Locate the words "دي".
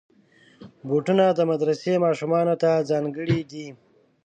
3.51-3.67